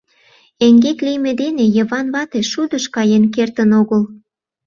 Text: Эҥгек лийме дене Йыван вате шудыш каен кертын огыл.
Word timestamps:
Эҥгек 0.65 0.99
лийме 1.05 1.31
дене 1.41 1.63
Йыван 1.75 2.07
вате 2.15 2.39
шудыш 2.51 2.85
каен 2.95 3.23
кертын 3.35 3.69
огыл. 3.81 4.01